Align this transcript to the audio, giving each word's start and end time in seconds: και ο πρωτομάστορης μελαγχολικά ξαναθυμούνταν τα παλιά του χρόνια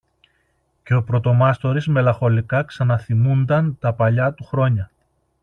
και 0.83 0.93
ο 0.95 1.03
πρωτομάστορης 1.03 1.87
μελαγχολικά 1.87 2.63
ξαναθυμούνταν 2.63 3.77
τα 3.79 3.93
παλιά 3.93 4.33
του 4.33 4.43
χρόνια 4.43 4.91